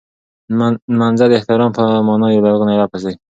نمځنه 0.97 1.25
د 1.29 1.33
احترام 1.37 1.71
په 1.77 1.83
مانا 2.07 2.27
یو 2.29 2.43
لرغونی 2.45 2.75
لفظ 2.81 3.01
دی. 3.07 3.15